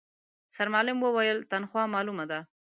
[0.55, 2.39] سرمعلم وويل، تنخوا مالومه ده.